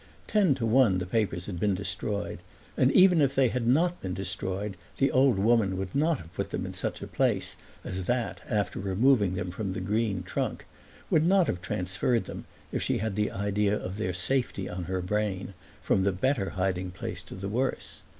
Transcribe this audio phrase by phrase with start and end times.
[0.25, 2.39] Ten to one the papers had been destroyed;
[2.75, 6.49] and even if they had not been destroyed the old woman would not have put
[6.49, 10.65] them in such a place as that after removing them from the green trunk
[11.11, 15.03] would not have transferred them, if she had the idea of their safety on her
[15.03, 15.53] brain,
[15.83, 18.01] from the better hiding place to the worse.